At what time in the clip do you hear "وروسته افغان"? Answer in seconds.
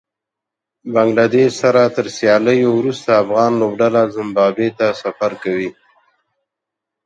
2.79-3.51